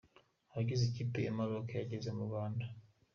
[0.51, 2.65] Abagize ikipe ya Maroc yageze mu Rwanda.